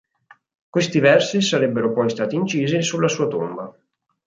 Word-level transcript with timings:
Questi 0.67 0.99
versi 0.99 1.41
sarebbero 1.41 1.93
poi 1.93 2.09
stati 2.09 2.35
incisi 2.35 2.81
sulla 2.81 3.07
sua 3.07 3.27
tomba. 3.27 3.71